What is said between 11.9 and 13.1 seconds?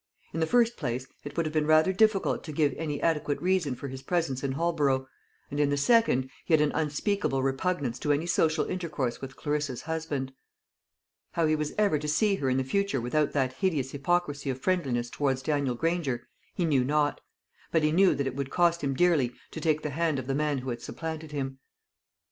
to see her in the future